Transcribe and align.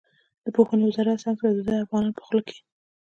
د 0.45 0.45
پوهنې 0.55 0.83
وزارت 0.87 1.17
څنګ 1.23 1.35
ته 1.41 1.47
د 1.55 1.57
ده 1.67 1.75
افغانان 1.83 2.13
په 2.15 2.21
خوله 2.25 2.41
کې. 2.47 2.57